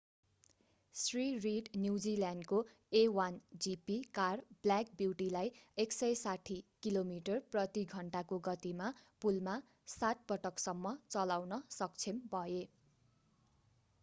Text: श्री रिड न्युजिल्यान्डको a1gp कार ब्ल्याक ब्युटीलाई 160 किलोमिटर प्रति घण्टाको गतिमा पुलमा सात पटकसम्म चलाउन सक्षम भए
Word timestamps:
श्री 0.95 1.23
रिड 1.41 1.67
न्युजिल्यान्डको 1.79 2.61
a1gp 2.93 3.97
कार 4.15 4.41
ब्ल्याक 4.63 4.95
ब्युटीलाई 5.01 5.51
160 5.83 6.57
किलोमिटर 6.85 7.43
प्रति 7.51 7.83
घण्टाको 7.97 8.39
गतिमा 8.49 8.87
पुलमा 9.21 9.57
सात 9.93 10.23
पटकसम्म 10.33 10.95
चलाउन 11.09 11.61
सक्षम 11.77 12.25
भए 12.33 12.65